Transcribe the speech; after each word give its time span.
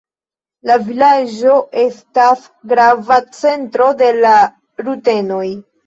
La 0.69 0.77
vilaĝo 0.87 1.59
estas 1.83 2.49
grava 2.73 3.21
centro 3.43 3.95
de 4.05 4.13
la 4.25 4.37
rutenoj. 4.91 5.49